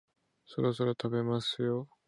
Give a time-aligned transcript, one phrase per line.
[0.47, 1.87] そろそろ食べますよ